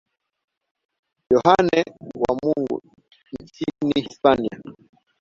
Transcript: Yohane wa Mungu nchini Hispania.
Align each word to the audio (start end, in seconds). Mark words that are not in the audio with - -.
Yohane 1.31 1.79
wa 2.19 2.31
Mungu 2.43 2.81
nchini 3.39 4.01
Hispania. 4.07 4.59